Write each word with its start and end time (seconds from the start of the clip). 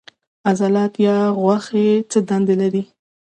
عضلات 0.49 0.93
یا 1.05 1.17
غوښې 1.39 1.87
څه 2.11 2.19
دنده 2.29 2.55
لري 2.61 2.83